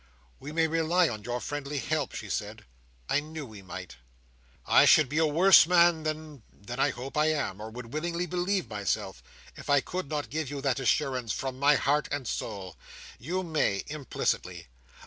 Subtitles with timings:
[0.39, 2.65] "We may rely on your friendly help?" she said.
[3.07, 3.97] "I knew we might!"
[4.65, 8.67] "I should be a worse man than,—than I hope I am, or would willingly believe
[8.67, 9.21] myself,
[9.55, 12.77] if I could not give you that assurance from my heart and soul.
[13.19, 14.69] You may, implicitly.